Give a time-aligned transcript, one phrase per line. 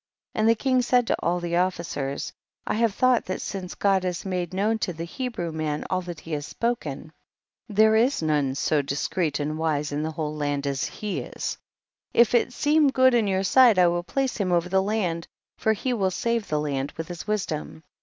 [0.33, 0.39] 8.
[0.39, 2.31] And the king said to all the of ficers,
[2.65, 6.21] I have thought that since God has made known to the Hebrew man all that
[6.21, 7.13] he has spoken,
[7.69, 11.59] there is none so discreet and wise in the whole land as he is;
[12.15, 15.27] if it seem good in your sight I will place him over the land,
[15.59, 17.83] for he will save the land with his wisdom.